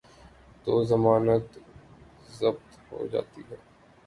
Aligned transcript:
تو 0.63 0.83
ضمانت 0.83 1.45
ضبط 2.31 2.91
ہو 2.91 3.07
جاتی 3.07 3.41
ہے۔ 3.49 3.55